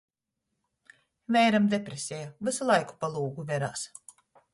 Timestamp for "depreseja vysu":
1.73-2.67